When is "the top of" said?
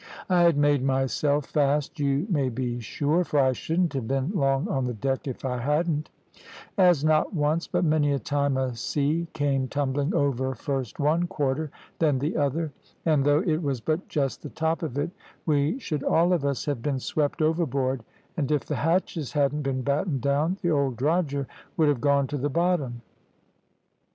14.41-14.97